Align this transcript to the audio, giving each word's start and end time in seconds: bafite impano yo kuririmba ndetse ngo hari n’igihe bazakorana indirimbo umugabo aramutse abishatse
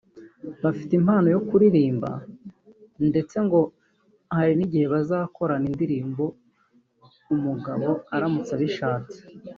bafite 0.63 0.91
impano 0.99 1.27
yo 1.35 1.39
kuririmba 1.47 2.09
ndetse 3.09 3.35
ngo 3.45 3.59
hari 4.35 4.53
n’igihe 4.55 4.85
bazakorana 4.93 5.65
indirimbo 5.71 6.25
umugabo 7.35 7.89
aramutse 8.15 8.51
abishatse 8.53 9.17